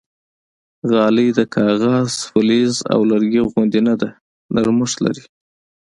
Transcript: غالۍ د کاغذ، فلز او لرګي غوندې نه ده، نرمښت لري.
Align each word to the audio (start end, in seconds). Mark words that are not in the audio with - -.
غالۍ 0.91 1.27
د 1.37 1.39
کاغذ، 1.55 2.11
فلز 2.29 2.73
او 2.93 2.99
لرګي 3.11 3.41
غوندې 3.49 3.81
نه 3.87 3.93
ده، 4.01 4.09
نرمښت 4.55 4.97
لري. 5.05 5.23